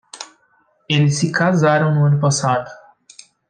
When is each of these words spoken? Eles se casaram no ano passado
Eles 0.89 1.19
se 1.19 1.31
casaram 1.31 1.93
no 1.93 2.05
ano 2.07 2.19
passado 2.19 2.67